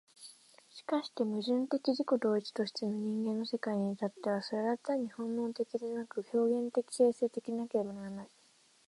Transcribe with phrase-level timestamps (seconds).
[0.71, 8.27] しかして矛盾的自己同一としての人間の世界に至っては、それは単に本能的でなく、表現的形成的でなければならない。